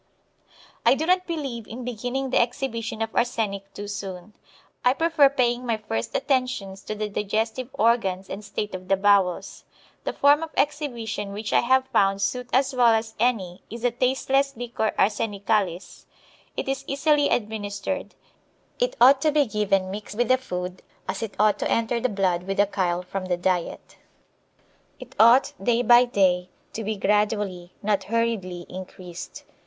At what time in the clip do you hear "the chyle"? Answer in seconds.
22.57-23.03